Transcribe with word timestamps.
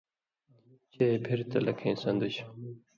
چے 0.93 1.05
بھرتہ 1.23 1.59
لکھَیں 1.65 1.95
سن٘دُژ۔ 2.01 2.35